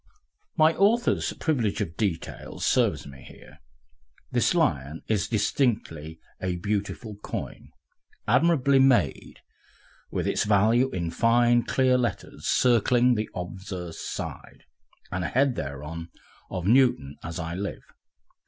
[0.57, 3.59] My author's privilege of details serves me here.
[4.31, 7.69] This Lion is distinctly a beautiful coin,
[8.27, 9.41] admirably made,
[10.09, 14.63] with its value in fine, clear letters circling the obverse side,
[15.11, 16.09] and a head thereon
[16.49, 17.83] of Newton, as I live!